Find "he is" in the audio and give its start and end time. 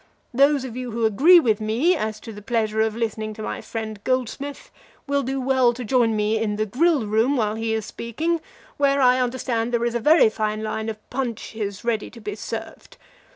7.53-7.85